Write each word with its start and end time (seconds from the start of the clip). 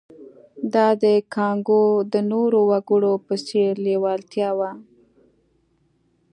دا 0.73 0.87
د 1.03 1.05
کانګو 1.35 1.83
د 2.13 2.15
نورو 2.31 2.59
وګړو 2.71 3.13
په 3.25 3.33
څېر 3.47 3.71
لېوالتیا 3.85 4.49
وه 4.57 4.71